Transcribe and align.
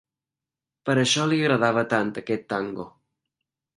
Per 0.89 0.95
això 1.01 1.27
li 1.31 1.39
agradava 1.41 1.85
tant, 1.93 2.09
aquest 2.23 2.49
tango. 2.55 2.87